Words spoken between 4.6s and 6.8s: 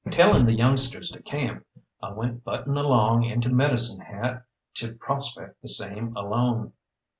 to prospect the same alone.